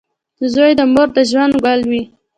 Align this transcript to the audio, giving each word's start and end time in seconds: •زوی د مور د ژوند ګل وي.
•زوی 0.53 0.71
د 0.79 0.81
مور 0.93 1.07
د 1.15 1.17
ژوند 1.29 1.53
ګل 1.63 1.81
وي. 1.89 2.01